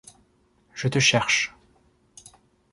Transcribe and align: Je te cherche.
Je 0.73 0.87
te 0.89 0.97
cherche. 0.99 1.53